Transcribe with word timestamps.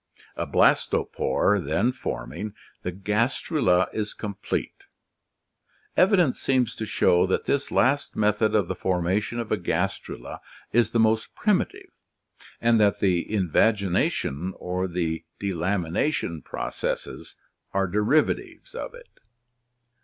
A 0.35 0.47
blastopore 0.47 1.59
then 1.59 1.91
forming, 1.91 2.55
the 2.81 2.91
gastrula 2.91 3.87
is 3.93 4.15
complete. 4.15 4.85
Evidence 5.95 6.39
seems 6.39 6.73
to 6.73 6.87
show 6.87 7.27
that 7.27 7.45
this 7.45 7.69
last 7.69 8.15
method 8.15 8.55
of 8.55 8.67
the 8.67 8.73
formation 8.73 9.39
of 9.39 9.51
a 9.51 9.57
gastrula 9.57 10.39
is 10.73 10.89
the 10.89 10.99
most 10.99 11.35
primitive, 11.35 11.91
and 12.59 12.79
that 12.79 12.97
the 12.99 13.23
invagination 13.31 14.53
or 14.57 14.87
the 14.87 15.23
delamination 15.39 16.43
processes 16.43 17.35
are 17.71 17.85
derivatives 17.85 18.73
of 18.73 18.95
it. 18.95 19.19